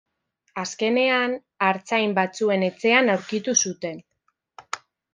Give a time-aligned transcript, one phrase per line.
[0.61, 1.35] Azkenean,
[1.67, 4.05] artzain batzuen etxean aurkitu zuten.